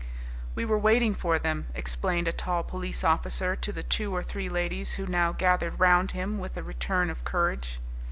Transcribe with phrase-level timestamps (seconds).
[0.55, 4.49] "We were waiting for them," explained a tall police officer to the two or three
[4.49, 7.79] ladies who now gathered round him with a return of courage.